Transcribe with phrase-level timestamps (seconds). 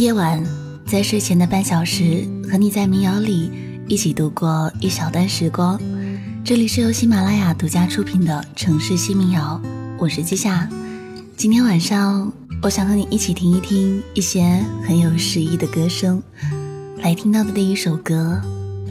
[0.00, 0.42] 夜晚，
[0.86, 3.52] 在睡前的半小时，和你在民谣里
[3.86, 5.78] 一起度过一小段时光。
[6.42, 9.60] 这里是由喜马拉雅独家出品的城市新民谣，
[9.98, 10.66] 我是季夏。
[11.36, 12.32] 今天晚上，
[12.62, 16.22] 我想和你一起听一听一些很有诗意的歌声。
[17.02, 18.40] 来听到的第一首歌，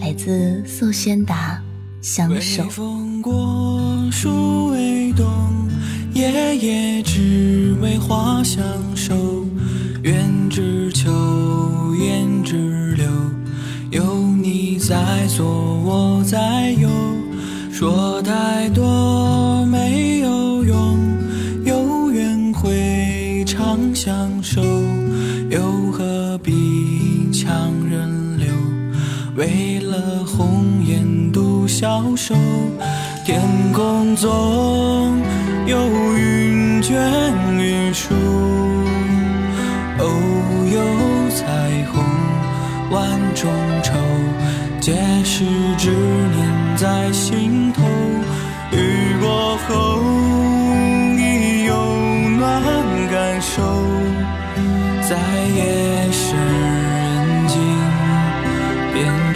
[0.00, 1.62] 来自宋仙达，
[2.06, 2.62] 《相守》。
[2.70, 5.26] 风过，树未动，
[6.14, 8.64] 夜夜只为花相
[8.96, 9.14] 守。
[10.02, 13.04] 愿只求，言只留，
[13.90, 14.02] 有
[14.42, 15.44] 你在左，
[15.84, 16.88] 我在右。
[17.70, 20.98] 说太多没有用，
[21.62, 24.62] 有缘会长相守，
[25.50, 25.60] 又
[25.92, 27.52] 何必强
[27.86, 28.46] 人留？
[29.36, 32.34] 为了红颜独消瘦，
[33.26, 33.42] 天
[33.74, 35.20] 空中
[35.66, 35.76] 有
[36.16, 36.96] 云卷
[55.06, 55.16] 在
[55.54, 57.60] 夜深人静
[58.94, 59.33] 变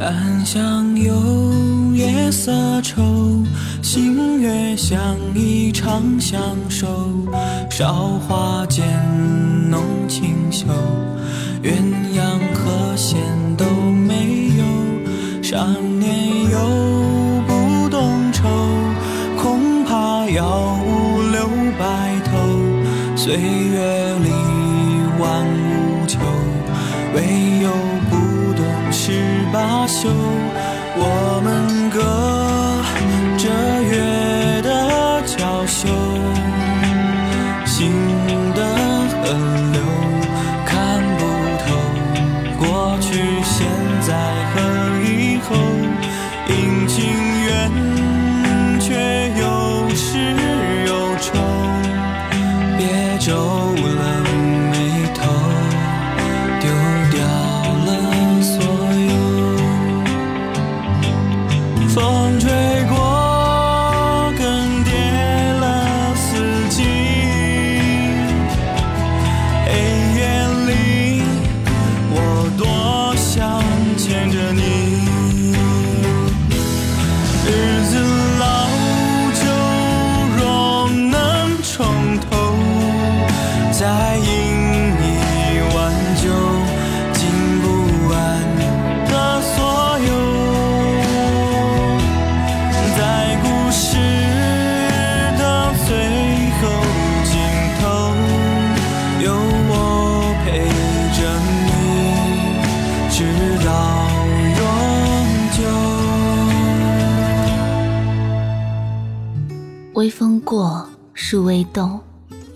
[0.00, 3.02] 暗香有夜色愁，
[3.82, 4.58] 星月。
[4.78, 4.96] 相
[5.34, 6.86] 依长相守，
[7.68, 7.92] 韶
[8.26, 8.86] 华渐
[9.68, 10.66] 浓清秀，
[11.62, 11.72] 鸳
[12.14, 13.18] 鸯和弦
[13.56, 15.66] 都没有，少
[15.98, 18.48] 年又不懂愁，
[19.36, 22.38] 恐怕要五留白头。
[23.16, 24.14] 岁月
[39.28, 39.77] 微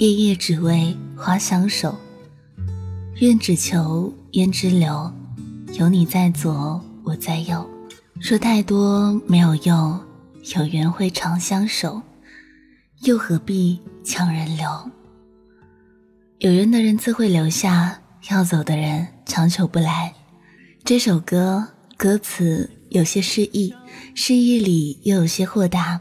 [0.03, 1.97] 夜夜只为花相守。
[3.21, 5.13] 愿只求胭脂留，
[5.75, 7.65] 有你在左，我在右。
[8.21, 10.01] 说太多没有用，
[10.57, 12.03] 有缘会长相守，
[13.05, 14.91] 又何必强人留？
[16.39, 20.13] 有缘的人自会留下，要走的人长求不来。
[20.83, 21.65] 这首歌
[21.97, 23.73] 歌词有些诗意，
[24.17, 26.01] 诗意里又有些豁达。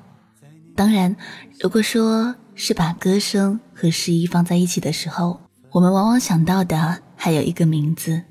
[0.76, 1.16] 当然，
[1.60, 5.40] 如果说是把歌声和诗意放在一起的时候，
[5.72, 8.22] 我们往往想到的还有一个名字。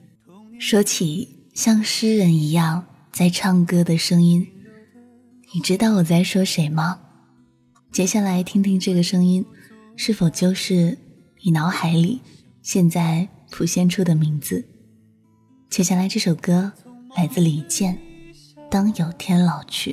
[0.58, 4.46] 说起像诗人一样在唱歌的声音，
[5.54, 7.00] 你知道我在说谁吗？
[7.90, 9.44] 接下来听听这个声音，
[9.96, 10.96] 是否就是
[11.42, 12.20] 你脑海里
[12.62, 14.64] 现在浮现出的名字？
[15.68, 16.72] 接下来这首歌
[17.16, 17.94] 来自李健，
[18.68, 19.92] 《当有天老去》。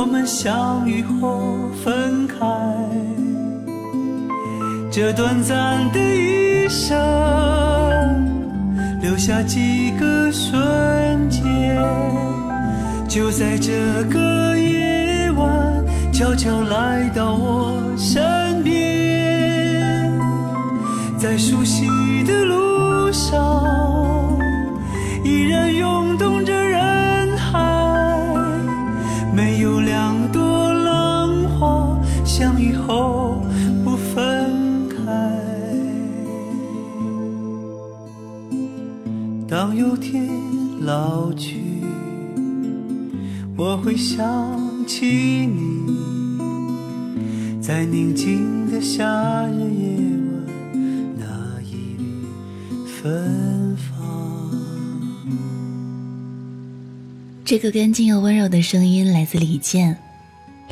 [0.00, 2.36] 我们相遇后分开。
[4.90, 6.96] 这短暂的一生，
[9.02, 11.76] 留下几个瞬间，
[13.06, 20.10] 就在这个夜晚，悄悄来到我身边，
[21.18, 21.86] 在熟悉
[22.24, 23.79] 的路上，
[39.50, 40.30] 当有天
[40.82, 41.60] 老去，
[43.56, 45.04] 我会想起
[45.44, 45.88] 你，
[47.60, 49.04] 在宁静的夏
[49.48, 49.96] 日夜
[50.36, 50.46] 晚，
[51.18, 52.24] 那一缕
[52.86, 53.90] 芬芳。
[57.44, 59.98] 这个干净又温柔的声音来自李健。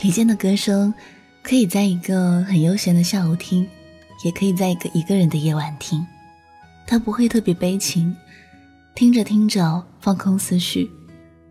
[0.02, 0.94] 李健的歌声
[1.42, 3.66] 可以在一个很悠闲的下午听，
[4.24, 6.06] 也可以在一个一个人的夜晚听。
[6.86, 8.14] 他不会特别悲情，
[8.98, 10.90] 听着听着放空思绪，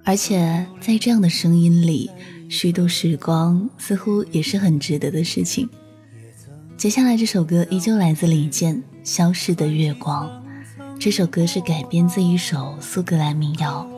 [0.03, 2.11] 而且在这样的声音里
[2.49, 5.69] 虚度时光，似乎也是很值得的事情。
[6.75, 10.29] 接下来这首歌依旧来自李健，《消逝的月光》。
[10.99, 13.89] 这首歌是改编自一首苏格兰民谣。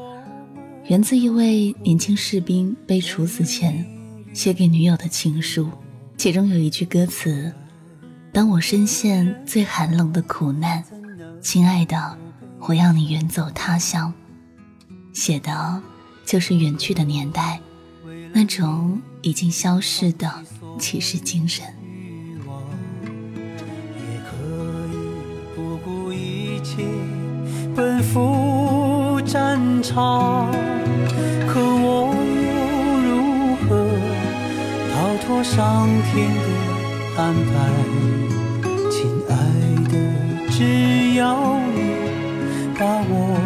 [0.88, 3.84] 源自一位年轻士兵被处死前
[4.32, 5.68] 写给女友的情书，
[6.18, 7.52] 其中有一句歌词
[8.32, 10.84] ：“当我深陷最寒冷的苦难，
[11.42, 12.16] 亲爱的，
[12.62, 14.14] 我要你远走他乡。”
[15.14, 15.82] 写的
[16.26, 17.60] 就是远去的年代，
[18.32, 20.32] 那种已经消逝的
[20.78, 21.66] 骑士精神。
[23.98, 24.36] 也可
[24.94, 24.96] 以
[25.56, 26.86] 不顾一切
[27.76, 30.52] 奔赴战场。
[31.48, 32.50] 可我又
[33.10, 33.68] 如何
[34.94, 36.48] 逃脱上天的
[37.18, 37.50] 安排？
[38.92, 38.98] 亲
[39.28, 39.32] 爱
[39.90, 39.94] 的，
[40.52, 41.26] 只要
[42.80, 43.38] 把我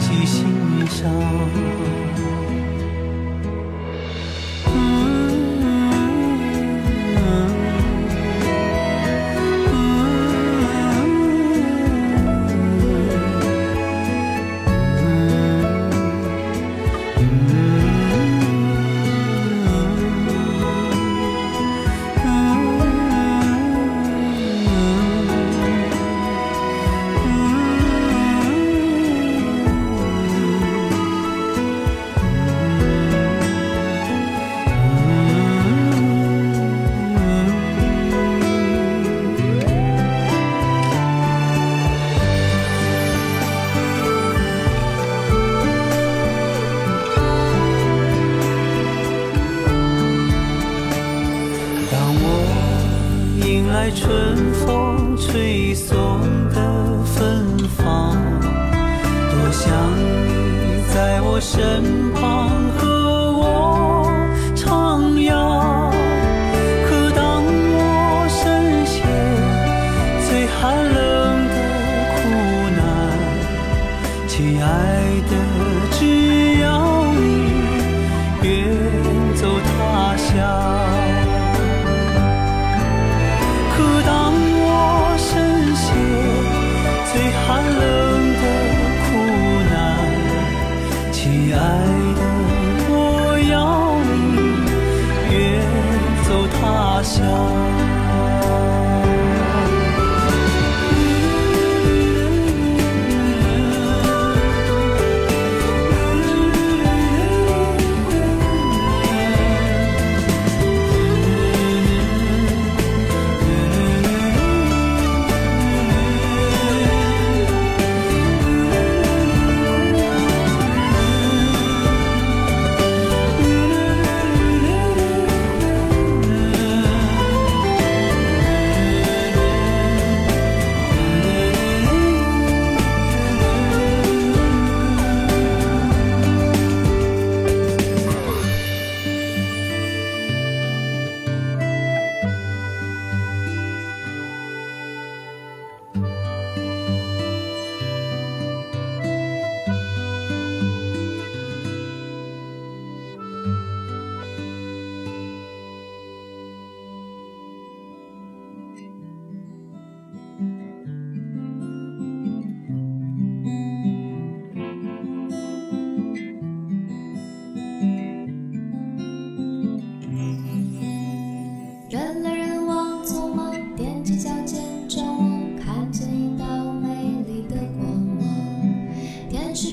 [0.00, 1.61] 记心上。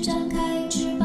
[0.09, 0.98] 张开翅膀。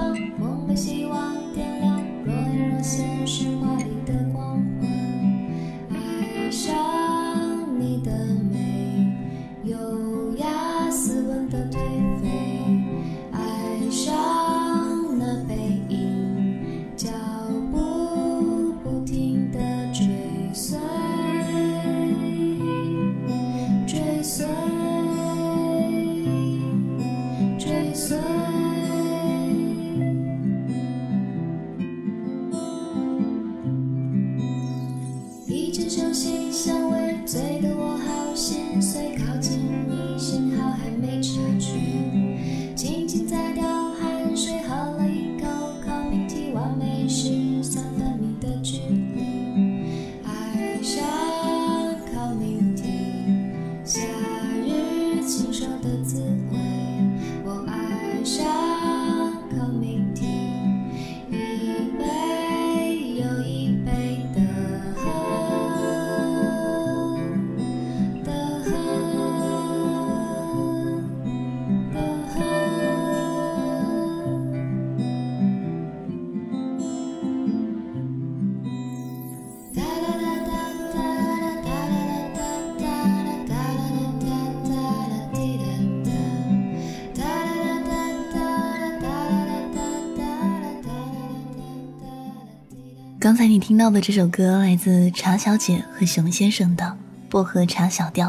[93.34, 96.84] 刚才你听到的这首歌来自茶小姐和熊先生的
[97.28, 98.28] 《薄荷茶小调》，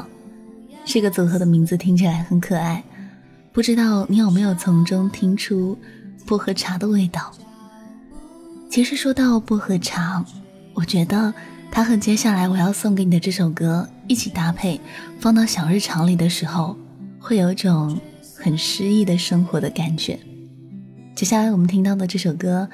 [0.83, 2.83] 这个组合的名字听起来很可爱，
[3.53, 5.77] 不知道你有没有从中听出
[6.25, 7.31] 薄荷茶的味道？
[8.67, 10.25] 其实说到薄荷茶，
[10.73, 11.31] 我觉得
[11.69, 14.81] 它和接下来我要送给你的这首歌一起搭配，
[15.19, 16.75] 放到小日常里的时候，
[17.19, 17.95] 会有种
[18.39, 20.17] 很诗意的生活的感觉。
[21.13, 22.67] 接下来我们听到的这首歌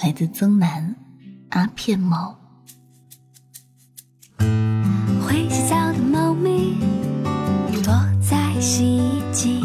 [0.00, 0.94] 来自曾南。
[1.52, 2.34] 阿片猫，
[4.38, 6.78] 会洗澡的猫咪
[7.84, 7.92] 躲
[8.22, 9.60] 在洗衣机，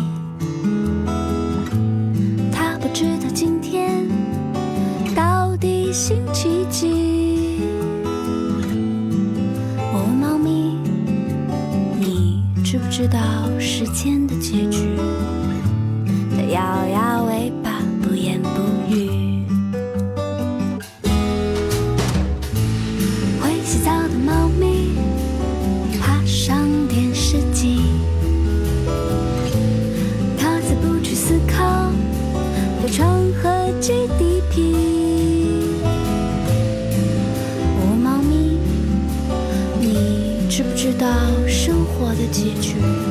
[2.52, 4.06] 它不知道今天
[5.16, 7.62] 到底星期几。
[9.94, 10.78] 哦，猫咪，
[12.02, 13.18] 你知不知道
[13.58, 14.98] 时间的结局？
[16.36, 16.97] 它摇摇
[42.32, 43.07] 结局，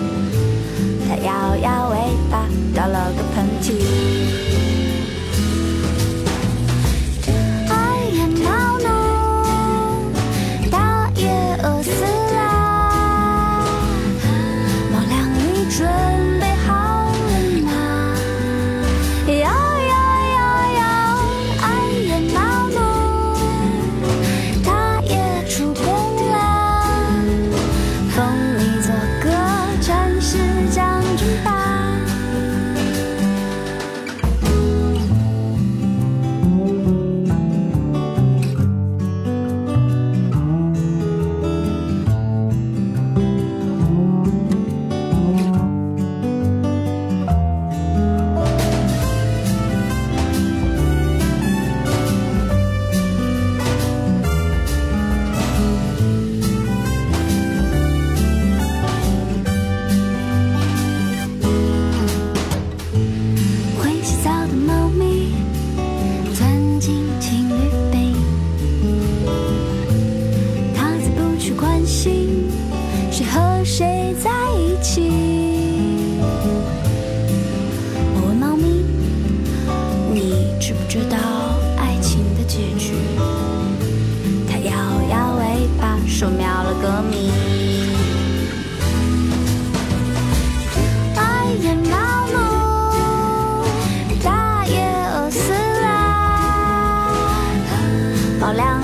[98.47, 98.76] 照亮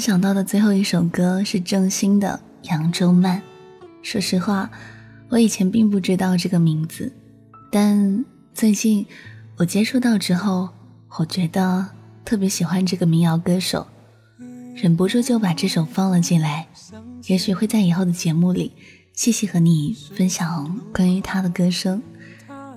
[0.00, 3.38] 想到的最后一首歌是郑兴的《扬州慢》。
[4.02, 4.70] 说实话，
[5.28, 7.12] 我以前并不知道这个名字，
[7.70, 9.06] 但最近
[9.58, 10.70] 我接触到之后，
[11.18, 11.86] 我觉得
[12.24, 13.86] 特别喜欢这个民谣歌手，
[14.74, 16.66] 忍不住就把这首放了进来。
[17.26, 18.72] 也许会在以后的节目里
[19.12, 22.02] 细细和你分享关于他的歌声。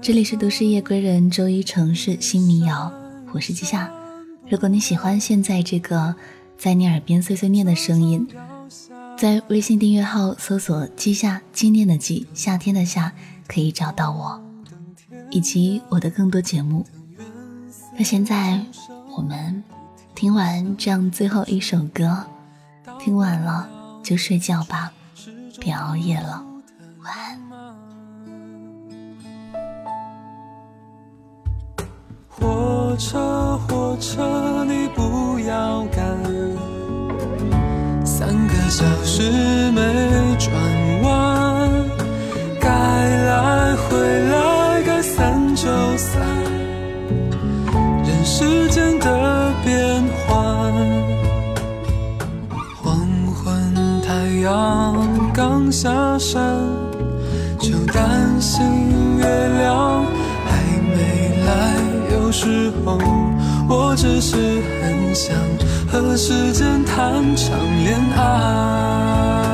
[0.02, 2.92] 这里是都市夜归人周一城市新民谣，
[3.32, 3.90] 我是季夏。
[4.50, 6.14] 如果你喜欢现在这个
[6.58, 8.28] 在你耳边碎碎念的声音，
[9.18, 13.12] 在微信订阅号搜索“季夏”，纪念的季，夏天的夏，
[13.48, 14.42] 可以找到我，
[15.30, 16.86] 以及我的更多节目。
[17.98, 18.60] 那现在
[19.16, 19.64] 我们
[20.16, 22.26] 听完这样最后一首歌，
[23.00, 23.70] 听完了
[24.02, 24.92] 就睡觉吧，
[25.60, 26.44] 别熬夜了，
[27.04, 27.44] 晚安。
[32.30, 36.23] 火车，火车，你不要赶，
[38.76, 39.22] 小时
[39.72, 39.82] 没
[40.40, 40.52] 转
[41.04, 41.70] 弯，
[42.60, 43.96] 该来回
[44.32, 46.20] 来，该散就散，
[48.04, 50.74] 人世间的变幻。
[52.82, 52.98] 黄
[53.36, 56.44] 昏，太阳刚下山，
[57.60, 58.66] 就担心
[59.20, 59.24] 月
[59.60, 60.04] 亮
[60.48, 61.78] 还没来。
[62.12, 62.98] 有时候，
[63.70, 64.36] 我只是
[64.82, 65.36] 很想
[65.94, 69.53] 和时间谈场恋爱，